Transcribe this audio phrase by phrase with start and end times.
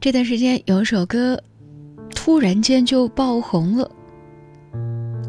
[0.00, 1.42] 这段时间有一首歌，
[2.14, 3.90] 突然间就爆红了。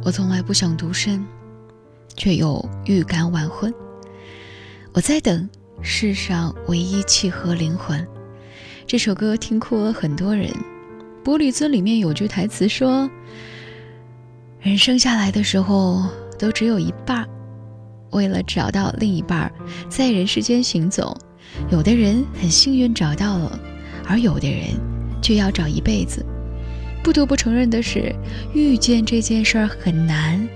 [0.03, 1.25] 我从来不想独身，
[2.15, 3.73] 却又预感晚婚。
[4.93, 5.49] 我在等
[5.81, 8.07] 世上唯一契合灵魂。
[8.85, 10.47] 这首歌听哭了很多人。
[11.23, 13.09] 玻璃樽里面有句台词说
[14.61, 16.05] ：“人生下来的时候
[16.37, 17.27] 都只有一半，
[18.11, 19.51] 为了找到另一半，
[19.89, 21.17] 在人世间行走。
[21.71, 23.59] 有的人很幸运找到了。”
[24.09, 24.69] 而有的人
[25.21, 26.25] 却要找一辈子。
[27.03, 28.13] 不得不承认的是，
[28.53, 30.49] 遇见这件事儿很难，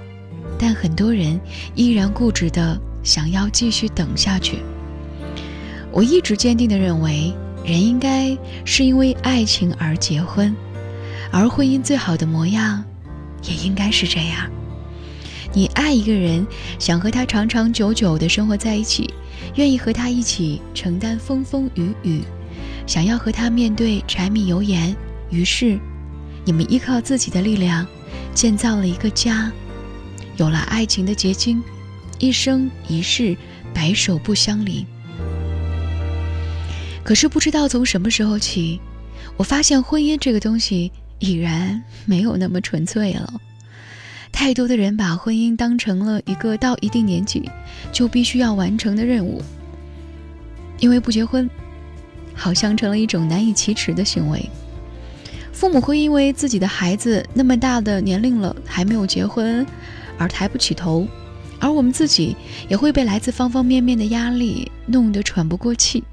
[0.57, 1.39] 但很多人
[1.75, 4.57] 依然固执的想要继续等下去。
[5.91, 7.31] 我一直坚定的认为，
[7.63, 10.53] 人应该是因为爱情而结婚，
[11.31, 12.83] 而婚姻最好的模样，
[13.43, 14.49] 也应该是这样。
[15.53, 16.45] 你爱一个人，
[16.79, 19.13] 想和他长长久久的生活在一起，
[19.55, 22.21] 愿意和他一起承担风风雨雨。
[22.85, 24.95] 想要和他面对柴米油盐，
[25.29, 25.79] 于是，
[26.45, 27.85] 你们依靠自己的力量，
[28.33, 29.51] 建造了一个家，
[30.37, 31.63] 有了爱情的结晶，
[32.19, 33.35] 一生一世
[33.73, 34.85] 白首不相离。
[37.03, 38.79] 可是不知道从什么时候起，
[39.37, 43.33] 我发现婚姻这个东西已然没有那么纯粹了。
[44.31, 47.49] 太多的人把婚姻当成了一个到一定年纪
[47.91, 49.41] 就必须要完成的任务，
[50.79, 51.49] 因为不结婚。
[52.35, 54.49] 好像成了一种难以启齿的行为。
[55.51, 59.65] 父母会因为自己的孩子那么大的年龄了还没有结婚
[60.17, 61.07] 而抬不起头，
[61.59, 62.35] 而我们自己
[62.67, 66.03] 也会被来自方方面面的压力弄得喘不过气。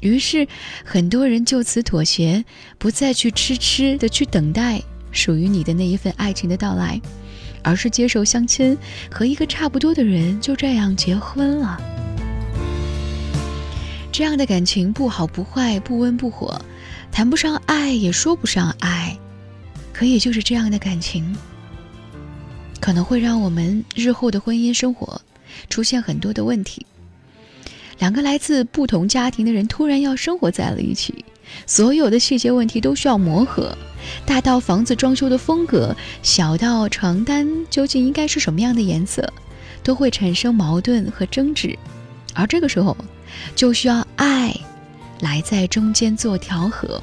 [0.00, 0.46] 于是，
[0.84, 2.44] 很多人就此妥协，
[2.76, 7.00] 不再去痴痴的去等待属于你的那一份爱情的到来，
[7.62, 8.76] 而是接受相亲，
[9.10, 11.80] 和一个差不多的人就这样结婚了。
[14.12, 16.60] 这样的感情不好不坏不温不火，
[17.10, 19.18] 谈不上爱也说不上爱，
[19.90, 21.34] 可也就是这样的感情，
[22.78, 25.18] 可能会让我们日后的婚姻生活
[25.70, 26.84] 出现很多的问题。
[27.98, 31.24] 两个来自不同家庭的人突然要生活在了一起，
[31.66, 33.74] 所有的细节问题都需要磨合，
[34.26, 39.32] 大到房子装修的风格，小到床单究竟应该是什么样的颜色，
[39.82, 41.78] 都会产生矛盾和争执，
[42.34, 42.94] 而这个时候。
[43.54, 44.54] 就需要爱，
[45.20, 47.02] 来在中间做调和。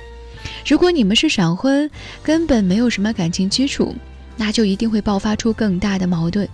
[0.66, 1.90] 如果你们是闪婚，
[2.23, 3.95] 根本没有什么感情基础，
[4.38, 6.47] 那就一定会爆发出更大的矛盾。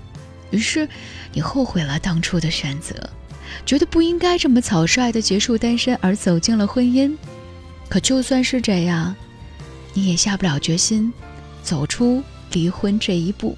[0.51, 0.87] 于是，
[1.33, 2.95] 你后悔了当初的选择，
[3.65, 7.15] 觉得不应该这么草率的结束单身而走进了婚姻。
[7.87, 9.15] 可就算是这样，
[9.93, 11.13] 你也下不了决心
[11.61, 13.57] 走出离婚这一步。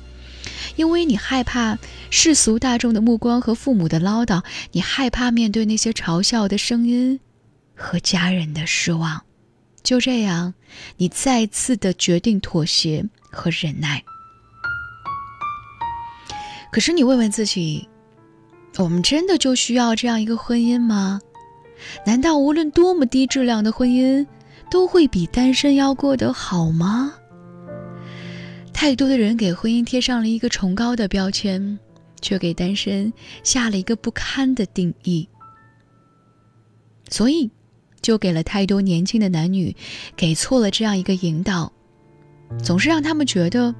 [0.75, 1.77] 因为你害怕
[2.09, 7.19] 世俗大众的目光和父母的唠叨，你害怕面对那些嘲笑的声音
[7.75, 9.21] 和家人的失望，
[9.83, 10.53] 就这样，
[10.97, 14.03] 你再次的决定妥协和忍耐。
[16.71, 17.87] 可是你问问自己，
[18.77, 21.19] 我们真的就需要这样一个婚姻吗？
[22.05, 24.25] 难道无论多么低质量的婚姻，
[24.69, 27.13] 都会比单身要过得好吗？
[28.79, 31.79] 太多的人给婚姻贴上了一个崇高的标签，
[32.21, 33.11] 却给单身
[33.41, 35.27] 下了一个不堪的定义。
[37.09, 37.49] 所以，
[38.03, 39.75] 就给了太多年轻的男女
[40.15, 41.73] 给错了这样一个引导，
[42.63, 43.73] 总是让他们觉得，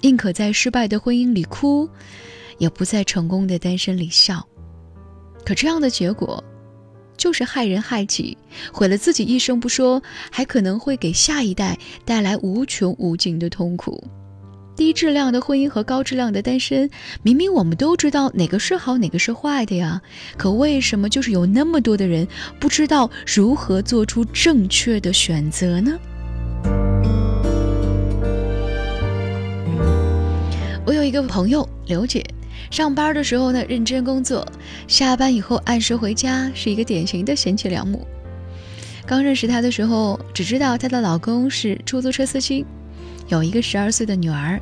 [0.00, 1.88] 宁可在失败的婚姻里哭，
[2.58, 4.44] 也不在成功的单身里笑。
[5.46, 6.42] 可这样的结果，
[7.16, 8.36] 就是害人害己，
[8.72, 14.02] 毁了自己一生不说，还可能会给下一代带来无穷无尽的痛苦。
[14.80, 16.88] 低质量的婚姻和高质量的单身，
[17.22, 20.00] 明明我们都知道哪个是好，哪个是坏的呀？
[20.38, 22.26] 可为什么就是有那么多的人
[22.58, 25.98] 不知道如何做出正确的选择呢？
[30.86, 32.24] 我有一个朋友刘姐，
[32.70, 34.50] 上班的时候呢认真工作，
[34.88, 38.06] 下班以后按时回家，是一个典型的贤妻良母。
[39.04, 42.64] 刚认识她的时候，只知道她的老公是出租车司机。
[43.30, 44.60] 有一个十二岁的女儿，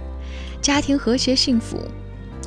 [0.61, 1.79] 家庭和谐幸福。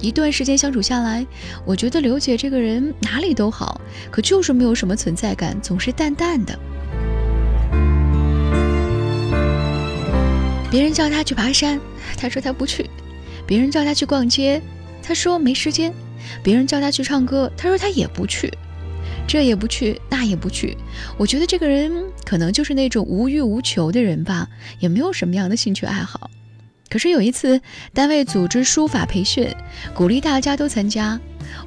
[0.02, 1.26] 一段时间相处下来，
[1.66, 6.58] 我觉得刘姐这个人哪里都好，可就是没有什么存在感，总是淡淡的。
[10.70, 11.80] 别人叫她去爬山，
[12.18, 12.86] 她说她不去；
[13.46, 14.62] 别人叫她去逛街，
[15.04, 15.92] 她说没时间；
[16.44, 18.52] 别人叫她去唱歌，她说她也不去。
[19.28, 20.78] 这也不去，那也不去。
[21.18, 21.92] 我觉得这个人
[22.26, 24.48] 可能就是那种无欲无求的人吧，
[24.80, 26.30] 也没有什么样的兴趣爱好。
[26.90, 27.62] 可是有一次，
[27.94, 29.48] 单位组织书法培训，
[29.94, 31.18] 鼓励大家都参加。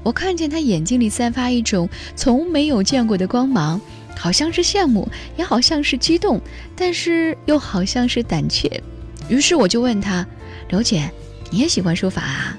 [0.03, 3.81] 我看见他眼睛里散发一种从没有见过的光芒，
[4.15, 5.09] 好像是羡慕，
[5.39, 6.39] 也好像是激动，
[6.77, 8.83] 但是又好像是胆怯。
[9.31, 10.27] 于是我就问他
[10.69, 11.11] ：“刘姐，
[11.51, 12.59] 你也喜欢书法啊？”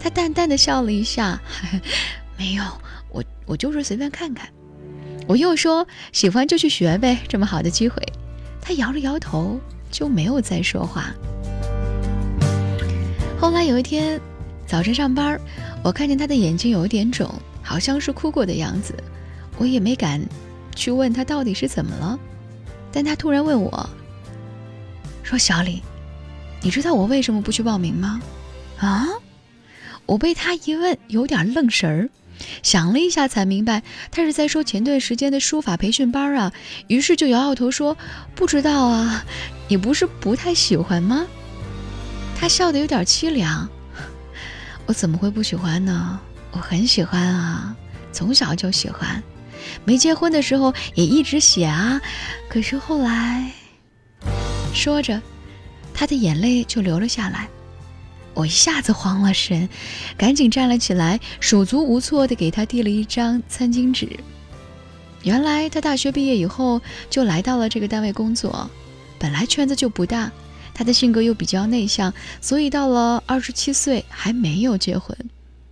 [0.00, 1.80] 他淡淡的笑了一下：“呵 呵
[2.36, 2.64] 没有，
[3.16, 4.46] 我我就是随便看看。”
[5.26, 8.00] 我又说：“喜欢就去学呗，这么好的机会。”
[8.60, 9.58] 他摇了摇头，
[9.90, 11.06] 就没有再说话。
[13.40, 14.20] 后来有一天
[14.66, 15.40] 早晨上班，
[15.82, 18.94] 我看见他的眼睛有一点肿，好像是哭过的样子，
[19.56, 20.20] 我也没敢。
[20.74, 22.18] 去问他到底是怎么了，
[22.92, 23.88] 但他突然问我，
[25.22, 25.82] 说：“小李，
[26.60, 28.20] 你知道我为什么不去报名吗？”
[28.78, 29.08] 啊！
[30.04, 32.08] 我被他一问有点愣神儿，
[32.62, 36.52] 想了一下才明白他是在说前段时间的书法培训班啊，
[36.88, 37.96] 于是就摇摇头说
[38.34, 39.24] ：“不知道啊，
[39.68, 41.26] 你不是不太喜欢吗？”
[42.38, 43.68] 他笑得有点凄凉，
[44.86, 46.20] 我怎么会不喜欢呢？
[46.52, 47.74] 我很喜欢啊，
[48.12, 49.22] 从小就喜欢。
[49.84, 52.00] 没结婚的时候也一直写啊，
[52.48, 53.50] 可是后来，
[54.72, 55.20] 说着，
[55.92, 57.48] 他的眼泪就流了下来。
[58.36, 59.68] 我一下子慌了神，
[60.16, 64.08] 赶紧站了起来，手足无措地给他递了一张餐巾纸。
[65.22, 68.70] 原来他大学毕业以后就来到了这个单位工作，
[69.18, 70.30] 本来圈子就不大，
[70.74, 72.12] 他的性格又比较内向，
[72.42, 75.16] 所以到了二十七岁还没有结婚。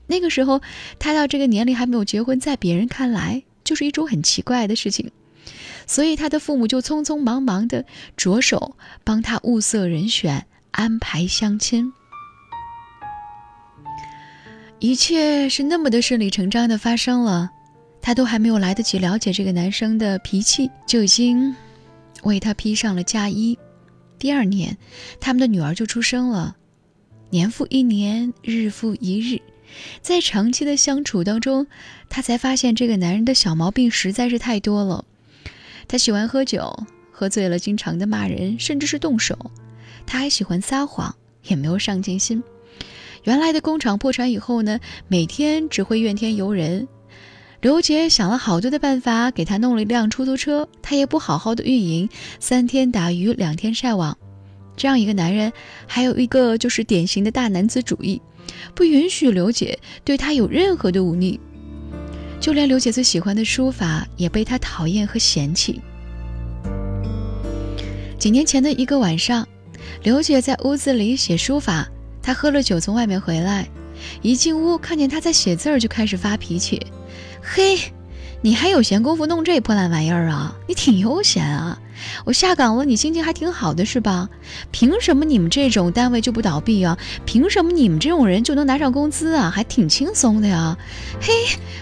[0.07, 0.61] 那个时候，
[0.99, 3.45] 他到这个年龄还没有结婚，在别人看来。
[3.65, 5.11] 就是一种很奇怪的事情，
[5.87, 11.91] 所以他的父母就匆匆忙忙地着手帮他物色人选、安排相亲。
[14.85, 17.51] 一切是那么的顺理成章的发生了，
[18.03, 21.57] 他都还没有来得及了解这个男生的脾气，就已经
[22.25, 23.59] 为他披上了嫁衣。
[24.19, 24.77] 第二年，
[25.19, 26.55] 他们的女儿就出生了。
[27.31, 29.41] 年复一年，日复一日。
[30.03, 31.67] 在长期的相处当中，
[32.11, 35.07] 他才发现这个男人的小毛病实在是太多了。
[35.89, 39.51] 他喜欢喝酒，喝醉了经常的骂人，甚至是动手。
[40.05, 42.43] 他还喜欢撒谎，也没有上进心。
[43.25, 44.79] 原来的工厂破产以后呢，
[45.09, 46.87] 每天只会怨天尤人。
[47.63, 54.17] 刘杰想了好多的办法，给他弄了一辆出租车，他也不好好的运营，三天打鱼两天晒网。
[54.77, 55.51] 这样一个男人，
[55.87, 58.21] 还有一个就是典型的大男子主义。
[58.75, 61.41] 不允许刘姐对他有任何的忤逆，
[62.39, 65.81] 就连刘姐最喜欢的书法也被他讨厌和嫌弃。
[68.19, 69.49] 几年前的一个晚上，
[70.03, 71.89] 刘姐在屋子里写书法，
[72.25, 73.69] 他喝了酒从外面回来，
[74.23, 76.81] 一进屋看见他在写字儿，就开始发脾气
[77.45, 77.79] ：“嘿，
[78.41, 80.57] 你还有闲工夫弄这破烂玩意儿啊？
[80.67, 81.79] 你挺悠闲啊！”
[82.25, 84.31] 我下岗了，你心情还挺好的是吧？
[84.71, 86.99] 凭什么你们这种单位就不倒闭啊？
[87.27, 89.51] 凭什么你们这种人就能拿上工资啊？
[89.55, 90.79] 还挺轻松的呀！
[91.21, 91.33] 嘿，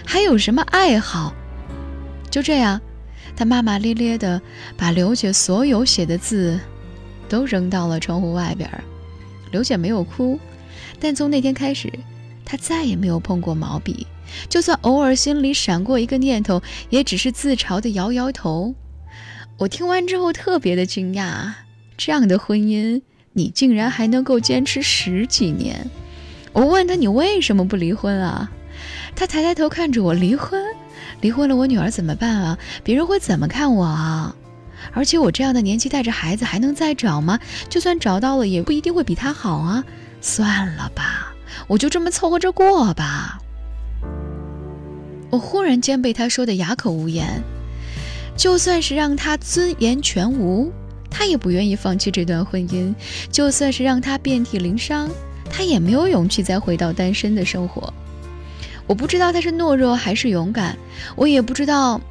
[0.05, 1.33] 还有什么爱好？
[2.29, 2.81] 就这样，
[3.33, 4.41] 他骂骂咧咧的
[4.75, 6.59] 把刘姐所有写的字
[7.29, 8.83] 都扔到了窗户外边儿。
[9.53, 10.39] 刘姐没有哭，
[10.99, 11.93] 但从那天开始，
[12.43, 14.07] 她再也没有碰过毛笔，
[14.49, 18.73] 就算偶尔心里闪过一个念头，也只是自嘲的摇摇头。
[19.59, 21.53] 我听完之后特别的惊讶，
[21.95, 23.03] 这样的婚姻
[23.33, 25.87] 你竟然还能够坚持十几年。
[26.51, 28.51] 我问他你为什么不离婚啊？
[29.15, 30.59] 他抬抬头看着我，离婚？
[31.21, 32.57] 离婚了我女儿怎么办啊？
[32.83, 34.35] 别人会怎么看我啊？
[34.93, 37.39] 而且我这样的年纪带着孩子还能再找吗？
[37.69, 39.83] 就算找到了也不一定会比他好啊。
[40.21, 41.33] 算了吧，
[41.67, 43.39] 我就这么凑合着过吧。
[45.29, 47.41] 我忽然间被他说的哑口无言。
[48.35, 50.71] 就算是让他尊严全无，
[51.09, 52.93] 他也不愿意放弃这段婚姻；
[53.31, 55.09] 就算是让他遍体鳞伤，
[55.49, 57.93] 他也没有勇气再回到单身的生活。
[58.87, 60.75] 我不知道他是懦弱还是勇敢，
[61.15, 62.01] 我也不知道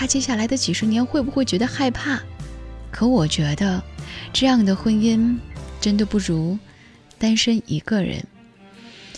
[0.00, 2.18] 他接下来的几十年会不会觉得害怕。
[2.90, 3.82] 可我觉得，
[4.32, 5.36] 这样的婚姻
[5.78, 6.58] 真的不如
[7.18, 8.24] 单身一个人。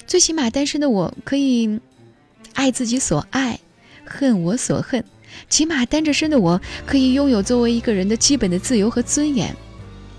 [0.08, 1.78] 最起码，单身的我可以
[2.54, 3.60] 爱自己所爱，
[4.04, 5.04] 恨我所恨。
[5.48, 9.54] 起码单着身的我可以拥有作为一个人的基本的自由和尊严，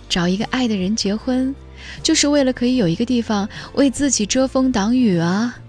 [0.08, 1.54] 找一个爱的人结婚，
[2.02, 5.60] 就是为了可以有一个地方为自己遮风挡雨啊。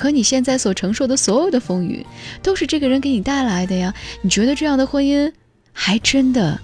[0.00, 2.06] 可你现在所承受的所有的风雨，
[2.42, 3.92] 都是这个人给你带来的呀。
[4.22, 5.30] 你觉得这样的婚姻，
[5.74, 6.58] 还真的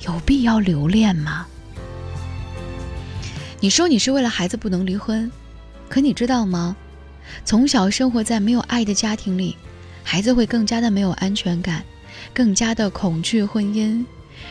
[0.00, 1.46] 有必要留恋吗？
[3.60, 5.32] 你说你是为了孩子不能离婚，
[5.88, 6.76] 可你知道吗？
[7.46, 9.56] 从小生活在没有爱的家庭里。
[10.04, 11.82] 孩子会更加的没有安全感，
[12.34, 14.04] 更加的恐惧婚姻，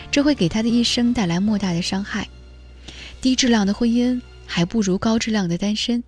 [0.09, 2.27] 这会给他的一生带来莫大的伤害。
[3.21, 6.03] 低质量的婚姻还不如高质量的单身。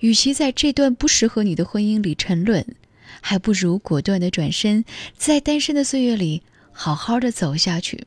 [0.00, 2.64] 与其在这段不适合你的婚姻里沉沦，
[3.20, 4.84] 还不如果断的转身，
[5.16, 8.06] 在单身的岁月里好好的走下去。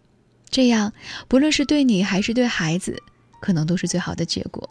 [0.50, 0.94] 这样，
[1.28, 3.02] 不论是对你还是对孩子，
[3.40, 4.70] 可能都是最好的结果。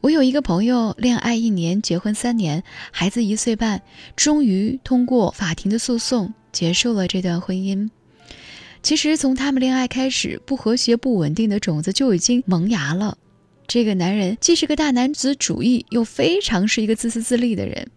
[0.00, 3.82] 我有一个朋友，恋爱一年，结婚三年，孩子一岁半，
[4.14, 7.88] 终于通过法庭的诉讼结束了这段婚姻。
[8.82, 13.18] 其实从他们恋爱开始，不和谐、不稳定的种子就已经萌芽了。
[13.66, 17.88] 这个男人既是个大男子主义，又非常是一个自私自利的人。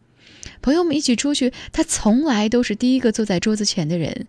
[0.62, 4.28] 朋友们一起出去，他从来都是第一个坐在桌子前的人。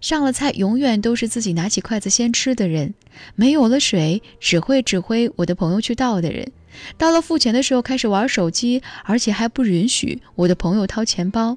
[0.00, 2.94] 上了菜，永远都是自己拿起筷子先吃的人。
[3.34, 6.52] 没有了水，只会指挥我的朋友去倒的人。
[6.98, 11.56] 到了付钱的时候，开始玩手机，而且还不允许我的朋友掏钱包。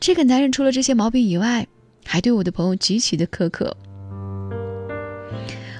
[0.00, 1.66] 这个男人除了这些毛病以外，
[2.04, 3.76] 还对我的朋友极其的苛刻。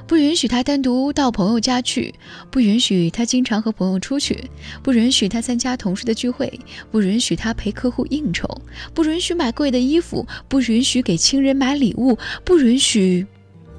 [0.08, 2.14] 不允许他单独到朋友家去，
[2.50, 4.50] 不允许他经常和朋友出去，
[4.82, 6.58] 不允许他参加同事的聚会，
[6.90, 8.48] 不允许他陪客户应酬，
[8.94, 13.26] 不允许买贵的衣服，不允许给亲人买礼物，不允许……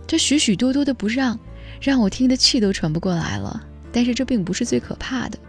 [0.05, 1.39] 这许许多多的不让，
[1.81, 3.65] 让我听得气都喘不过来了。
[3.91, 5.39] 但是这并不是最可怕的。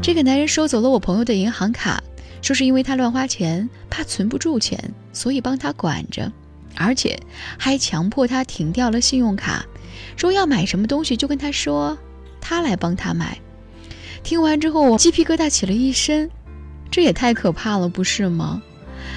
[0.00, 2.02] 这个男人收走了我朋友的银行卡，
[2.40, 6.32] 说是因为他乱花钱，怕存不住钱，所以帮他管着，
[6.74, 7.20] 而且
[7.58, 9.66] 还强迫他停掉了信用卡。
[10.16, 11.96] 说要买什么东西就跟他说，
[12.40, 13.38] 他来帮他买。
[14.22, 16.30] 听完之后，我鸡皮疙瘩起了一身，
[16.90, 18.62] 这也太可怕了，不是吗？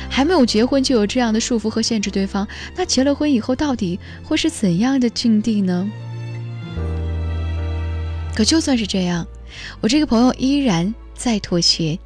[0.10, 5.92] 还没有结婚就有这样的束缚和限制对方，那结了婚以后到底会是怎样的境地呢？
[8.34, 9.28] 可就算是这样，
[9.82, 12.00] 我这个朋友依然在妥协，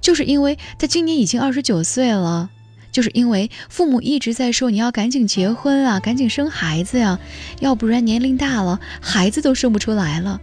[0.00, 2.50] 就是因为他今年已经二十九岁了。
[2.94, 7.18] 就是因为父母一直在说你要赶紧结婚啊，赶紧生孩子呀，
[7.58, 10.40] 要不然年龄大了孩子都生不出来了。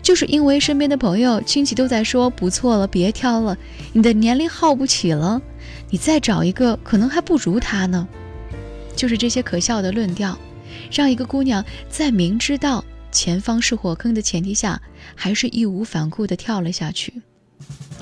[0.00, 3.58] 就是因为身边的朋友亲戚都在说不错了，别挑了，
[3.92, 5.42] 你的年龄耗不起了，
[5.90, 8.08] 你再找一个可能还不如他呢。
[8.96, 10.38] 就是这些可笑的论调，
[10.90, 14.80] 让一个姑娘在明知道前方是火坑的前提下，
[15.14, 17.12] 还是义无反顾地跳了下去。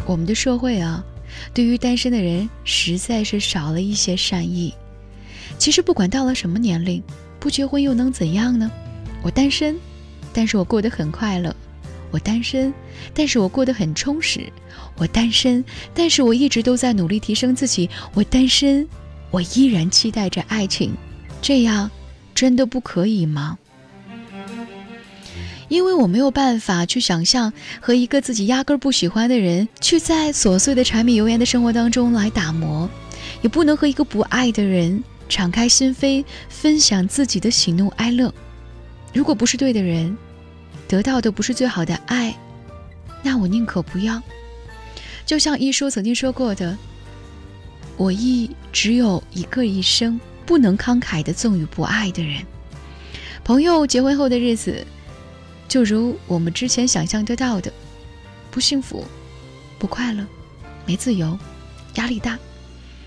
[0.07, 1.05] 我们的社会啊。
[1.53, 4.75] 对于单身的人，实在是少了一些善意。
[5.59, 7.03] 其实，不管到了什么年龄，
[7.39, 8.71] 不结婚又能怎样呢？
[9.23, 9.77] 我单身，
[10.33, 11.53] 但是我过得很快乐；
[12.11, 12.73] 我单身，
[13.13, 14.43] 但是我过得很充实；
[14.97, 18.89] 我单身，但是我一直都在努力提升自己；我单身，
[19.31, 20.95] 我依然期待着爱情。
[21.43, 21.91] 这样，
[22.35, 23.59] 真的不可以吗？
[25.71, 32.91] 因为我没有办法去想象和一个自己压根不喜欢的人去在琐碎的柴米油盐的生活当中来打磨，
[33.41, 38.35] 也不能和一个不爱的人敞开心扉分享自己的喜怒哀乐。
[39.15, 40.19] 如果不是对的人，
[40.89, 42.37] 得到的不是最好的爱，
[43.23, 44.21] 那我宁可不要。
[45.25, 46.77] 就像一书曾经说过的
[47.97, 52.43] ：“我亦只有一个一生，不能慷慨的赠予不爱的人。”
[53.45, 54.85] 朋友结婚后的日子。
[55.71, 57.73] 就如我们之前想象得到的，
[58.51, 59.05] 不幸福，
[59.79, 60.27] 不快乐，
[60.85, 61.39] 没自由，
[61.95, 62.37] 压力大。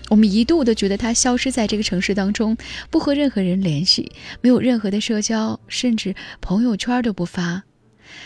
[0.08, 2.56] 我们一度的觉得他消失在这个城市当中，
[2.88, 7.64] 不和任何人联系，没有任何的社交，甚至朋友圈都不发。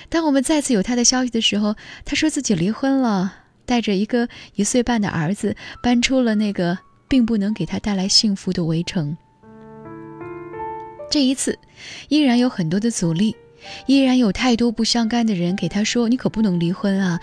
[0.09, 3.35] 当我们再次有他的消息的时候，他说自己离婚了，
[3.67, 6.79] 带着一个一岁半的儿子，搬出了那个
[7.09, 9.17] 并不能给他带来幸福的围城。
[11.11, 11.59] 这一次，
[12.09, 13.35] 依然有很多的阻力。
[13.87, 17.21] 依然有太多不相干的人给他说：“你可不能离婚啊！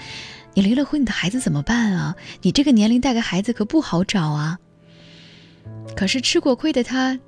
[0.53, 2.15] 你离了婚，你的孩子怎么办啊？
[2.41, 4.59] 你这个年龄带个孩子可不好找啊！”
[5.95, 7.19] 可是吃过亏的他，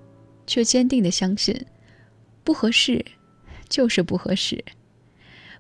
[0.45, 1.65] 却坚定的相信，
[2.43, 3.03] 不合适，
[3.69, 4.63] 就是不合适。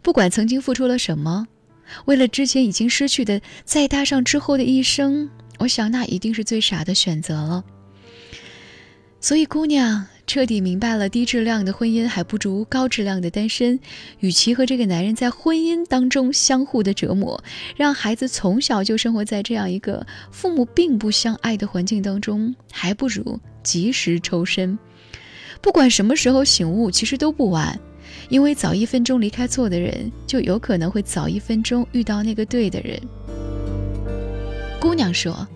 [0.01, 1.47] 不管曾经付出了什么，
[2.05, 7.63] 为了之前已经失去的，再搭上之后的一生，我想那一定是最傻的选择了。
[9.19, 10.05] 所以，姑娘。
[10.27, 13.79] 彻底明白了，低质量的婚姻还不如高质量的单身。
[14.19, 17.41] 与其和这个男人在婚姻当中相互的折磨，
[17.77, 24.77] 让孩子从小就生活在这样一个父母并不相爱的环境当中，还不如及时抽身。
[25.61, 27.79] 不管什么时候醒悟，其实都不晚，
[28.27, 33.01] 因为早一分钟离开错的人，就有可能会早一分钟遇到那个对的人。
[34.79, 35.47] 姑娘说。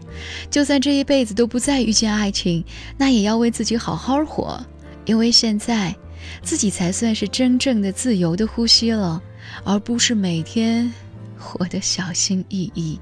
[0.51, 2.63] 就算这一辈子都不再遇见爱情，
[2.95, 4.63] 那也要为自己好好活，
[5.05, 5.95] 因为现在
[6.43, 9.19] 自己才算是真正的自由的呼吸了，
[9.63, 10.93] 而不是每天
[11.39, 12.99] 活得小心翼翼。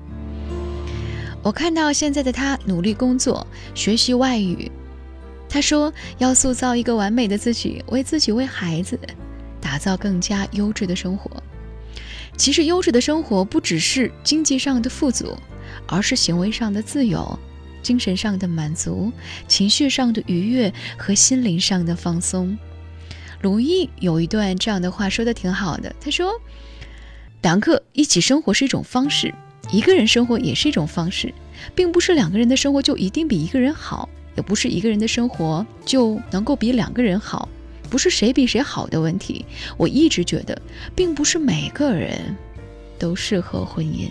[1.43, 4.71] 我看到现在的他努力工作，学习外语。
[5.49, 8.97] 他说要塑造一个完美的自己，为自己为孩子
[9.59, 11.31] 打造更加优质的生活。
[12.37, 15.35] 其实，优质的生活不只是经济上的富足。
[15.87, 17.39] 而是行为上的自由，
[17.81, 19.11] 精神上的满足、
[19.47, 22.57] 情绪上的愉悦和心灵上的放松。
[23.41, 26.31] 鲁毅有一段这样的话说的挺好的，他说
[27.41, 29.33] ：“两个一起生活是一种方式，
[29.71, 31.33] 一个人生活也是一种方式，
[31.73, 37.47] 并不是两个人的生活就一定比一个人好，也不是一个人的生活就能够比两个人好，
[37.89, 39.45] 不是谁比谁好的问题。
[39.77, 40.61] 我一直觉得，
[40.93, 42.35] 并不是每个人
[42.99, 44.09] 都适合婚姻。”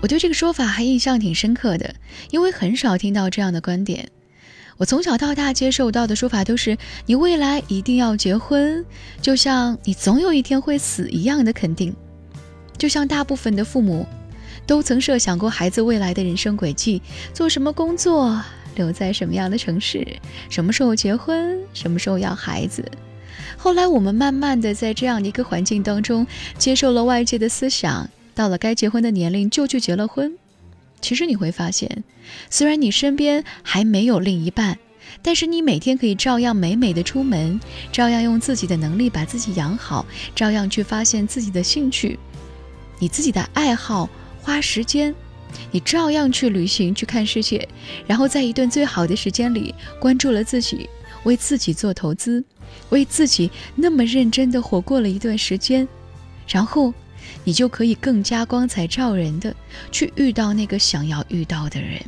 [0.00, 1.94] 我对这个说法还印象挺深刻的，
[2.30, 4.08] 因为很少听到这样的观点。
[4.76, 8.84] 我从小到大接受到的说法都是“你未来一定要结婚”，
[9.20, 11.92] 就像你总有一天会死一样的肯定。
[12.76, 14.06] 就像大部分的父母，
[14.68, 17.02] 都曾设想过孩子未来的人生轨迹：
[17.34, 18.40] 做什么工作，
[18.76, 20.06] 留在什么样的城市，
[20.48, 22.88] 什么时候结婚，什么时候要孩子。
[23.56, 26.24] 后来我们慢慢的在这样的一个环境当中，
[26.56, 28.08] 接受了外界的思想。
[28.38, 30.32] 到了该结婚的年龄就去结了婚，
[31.00, 32.04] 其实你会发现，
[32.48, 34.78] 虽然你身边还没有另一半，
[35.22, 37.58] 但是你每天可以照样美美的出门，
[37.90, 42.16] 照样用自己的能力把自己养好，照样去发现自己的兴趣，
[43.00, 44.08] 你自己的爱好，
[44.40, 45.12] 花时间，
[45.72, 47.68] 你照样去旅行去看世界，
[48.06, 50.88] 然后在一段最好的时间里关注了自己，
[51.24, 52.44] 为自己做投资，
[52.90, 55.88] 为自己那么认真的活过了一段时间，
[56.46, 56.94] 然后。
[57.44, 59.54] 你就可以更加光彩照人的
[59.90, 62.00] 去遇到那个想要遇到的人。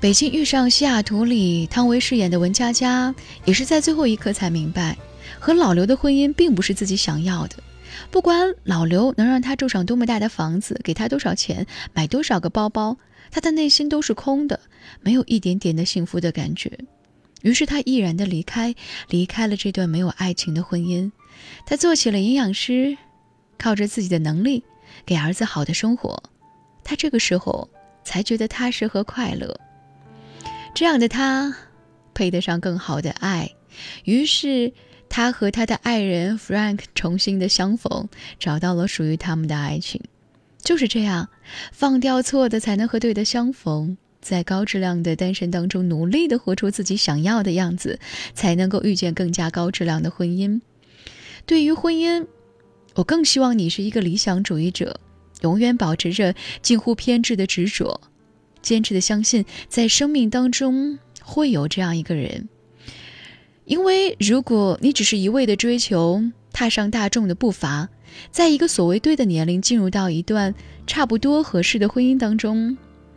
[0.00, 4.96] 北京遇上西雅图里汤唯饰演的文佳佳，也是在最后一刻才明白，
[5.40, 7.56] 和老刘的婚姻并不是自己想要的。
[8.10, 12.96] 不管老刘能让他住上多么大的房子，给他多少钱，买多少个包包，
[13.32, 14.60] 他的内心都是空的，
[15.00, 16.78] 没有一点点的幸福的感觉。
[17.42, 18.74] 于是他毅然的离开，
[19.08, 21.10] 离开了这段没有爱情的婚姻。
[21.66, 22.96] 他做起了营养师，
[23.58, 24.64] 靠着自己的能力
[25.04, 26.22] 给儿子好的生活。
[26.84, 27.68] 他这个时候
[28.04, 29.60] 才觉得踏实和快乐。
[30.74, 31.54] 这样的他
[32.14, 33.50] 配得上更好的爱。
[34.04, 34.72] 于是
[35.08, 38.08] 他和他的爱人 Frank 重新的相逢，
[38.38, 40.00] 找到了属于他们的爱情。
[40.60, 41.28] 就是这样，
[41.72, 43.96] 放掉错的，才能和对的相逢。
[44.20, 48.00] 在高质量的单身当中，努力的活出自己想要的样子，
[48.34, 50.60] 才能够遇见更加高质量的婚姻。
[51.48, 52.26] 对于婚姻，
[52.94, 55.00] 我更希望你是一个理想主义者，
[55.40, 58.02] 永远保持着近乎偏执的执着，
[58.60, 62.50] 坚持的相信在生命当中会有这样一个人。
[63.64, 67.88] 因为如果你只是一味的追求踏上大众的步伐，
[68.30, 70.54] 在一个所谓对的年龄进入到一段
[70.86, 72.76] 差不多合适的婚姻当中，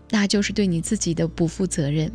[0.10, 2.10] 那就是对你自己的不负责任。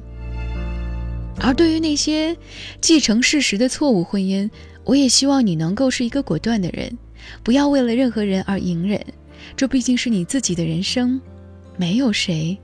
[1.38, 2.35] 而对于那些
[2.81, 4.48] 继承事实的错误婚姻，
[4.87, 6.96] 我也希望你能够是一个果断的人，
[7.42, 9.05] 不要为了任何人而隐忍。
[9.57, 11.20] 这毕竟是你自己的人生，
[11.77, 12.57] 没有谁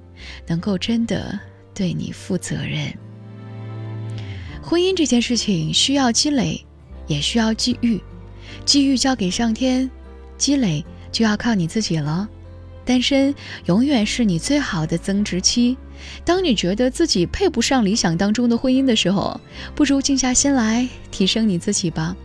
[0.46, 1.38] 能够真的
[1.74, 2.94] 对你负责任。
[4.62, 6.64] 婚姻这件事情需要积累，
[7.08, 8.00] 也需要机遇。
[8.64, 9.90] 机遇交给上天，
[10.38, 12.28] 积累就要靠你自己了。
[12.84, 13.34] 单身
[13.66, 15.76] 永远是你最好的增值期。
[16.24, 19.40] 当你觉得自己配不上理想当中的婚姻的时候，
[19.74, 22.16] 不如静下心来提升你自己吧。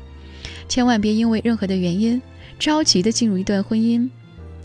[0.67, 2.21] 千万别因为任何的原因
[2.59, 4.09] 着急的进入一段婚姻，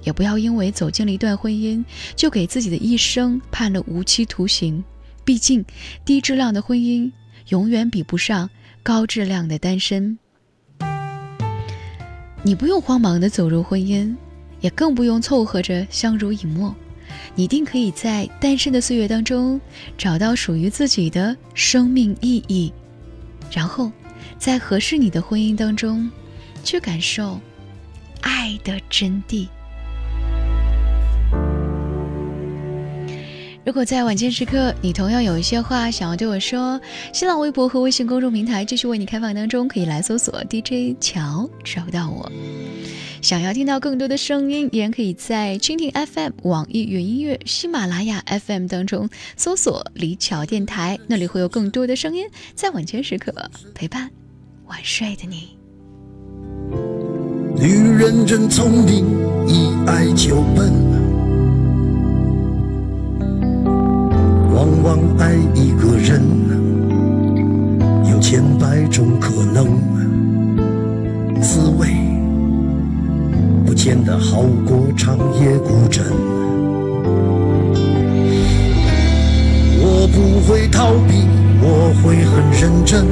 [0.03, 1.85] 也不要因为走进了一段婚姻
[2.17, 4.83] 就给自己的一生判了无期徒刑。
[5.25, 5.65] 毕竟，
[6.05, 7.13] 低质量的婚姻
[7.49, 8.51] 永远比不上
[8.83, 10.19] 高质量的单身。
[12.43, 14.17] 你不用慌忙的走入婚姻，
[14.63, 16.75] 也更不用凑合着相濡以沫。
[17.35, 19.61] 你一定可以在单身的岁月当中
[19.99, 22.73] 找到属于自己的生命意义，
[23.51, 23.93] 然后
[24.39, 26.11] 在合适你的婚姻当中
[26.65, 27.39] 去感受
[28.23, 29.47] 爱的真谛。
[33.65, 36.81] 如果在晚间时刻，你同样有一些话想要对我说，
[37.13, 42.29] 新浪微博和微信公众平台继续为你开放当中，可以来搜索 DJ 乔找到我。
[43.21, 53.33] 想要听到更多的声音，依然可以在蜻蜓 FM、网易云音乐、喜马拉雅 FM 当中搜索李巧电台，那里会有更多的声音在晚间时刻
[53.77, 54.11] 陪伴
[54.67, 55.57] 晚睡的你。
[57.55, 59.07] 女人真聪明，
[59.47, 60.73] 一爱就笨，
[64.81, 66.23] 往往爱一个人
[68.11, 69.67] 有千百种可能，
[71.41, 71.89] 滋味。
[73.67, 76.05] 不见得好过长夜孤枕。
[79.85, 81.27] 我不会逃避，
[81.61, 83.05] 我会很认真。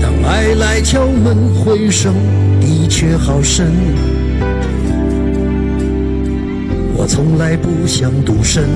[0.00, 2.14] 当爱来敲门，回声
[2.60, 3.66] 的确好深。
[7.08, 8.68] 从来不想独身，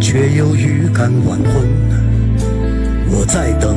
[0.00, 1.68] 却又预感晚婚。
[3.10, 3.76] 我在等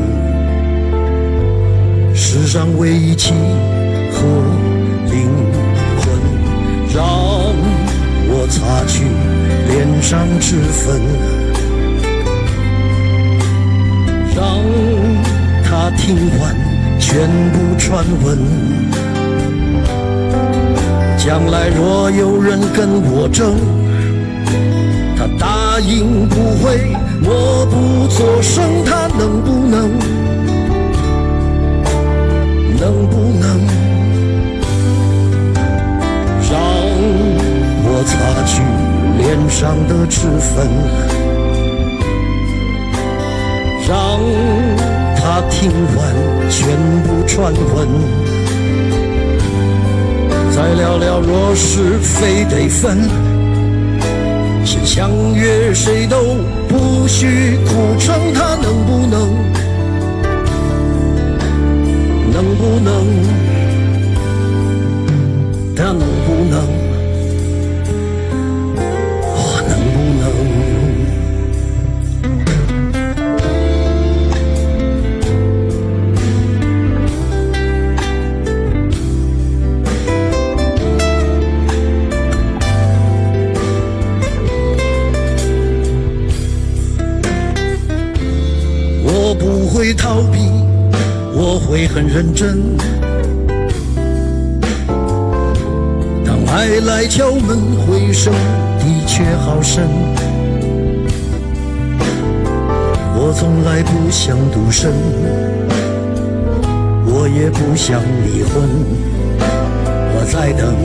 [2.14, 3.34] 世上唯一契
[4.14, 4.22] 合
[5.12, 5.28] 灵
[5.98, 6.06] 魂，
[6.94, 7.04] 让
[8.30, 9.04] 我擦去
[9.68, 11.02] 脸上脂粉，
[14.36, 14.64] 让
[15.66, 16.56] 他听完
[17.00, 18.38] 全部传闻。
[21.26, 23.56] 将来若有人跟我争，
[25.16, 29.90] 他答应不会默不作声，他能不能？
[32.78, 33.66] 能不能
[36.52, 36.60] 让
[37.86, 38.62] 我擦去
[39.18, 40.68] 脸上的脂粉，
[43.88, 44.20] 让
[45.16, 46.04] 他听完
[46.50, 48.33] 全部传闻？
[50.56, 53.10] 再聊聊，若是非得分，
[54.64, 56.16] 先相约谁都
[56.70, 59.34] 不许苦撑，他能不能？
[62.32, 63.04] 能不能？
[65.76, 66.93] 他能不能？
[89.94, 90.38] 逃避，
[91.34, 92.78] 我会很认真。
[96.26, 98.34] 当爱来敲门，回声
[98.80, 99.84] 的确好深。
[103.16, 104.92] 我从来不想独身，
[107.06, 108.70] 我也不想离婚。
[110.16, 110.76] 我在等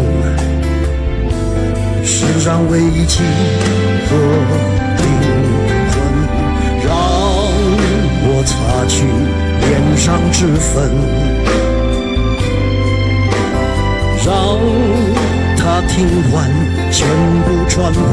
[2.04, 3.22] 世上唯一契
[4.08, 4.77] 合。
[8.48, 8.56] 擦
[8.86, 9.04] 去
[9.60, 10.90] 脸上脂粉，
[14.24, 14.32] 让
[15.58, 16.50] 他听完
[16.90, 17.06] 全
[17.44, 18.04] 部传闻。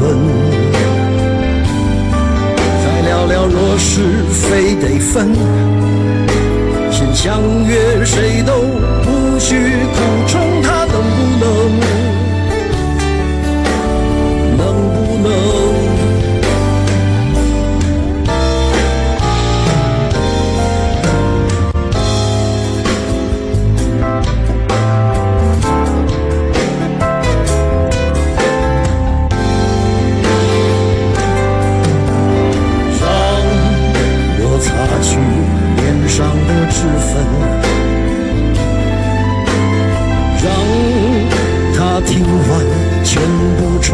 [2.84, 5.32] 再聊聊，若是非得分，
[6.90, 8.52] 先相约谁都
[9.04, 9.96] 不许苦
[10.26, 11.75] 撑，他能不能？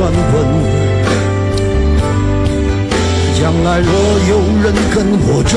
[0.02, 0.34] 传闻。
[3.38, 3.88] 将来若
[4.28, 5.54] 有人跟我争，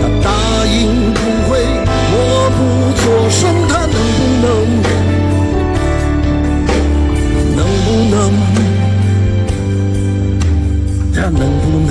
[0.00, 0.26] 他答
[0.64, 1.50] 应不会，
[2.14, 2.16] 我
[2.56, 2.58] 不
[3.02, 4.46] 作声，他能不能？
[7.56, 8.16] 能不能？
[11.14, 11.90] 他能不能？